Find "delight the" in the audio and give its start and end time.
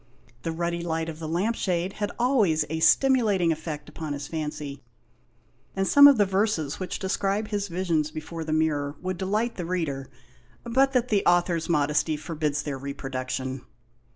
9.19-9.65